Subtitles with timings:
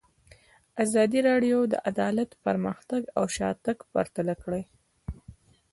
[0.83, 4.63] ازادي راډیو د عدالت پرمختګ او شاتګ پرتله کړی.